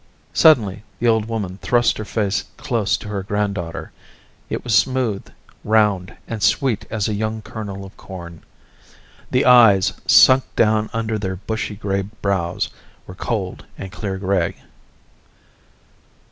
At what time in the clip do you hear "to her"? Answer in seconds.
2.97-3.21